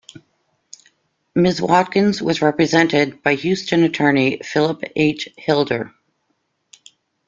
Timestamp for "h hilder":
4.95-5.93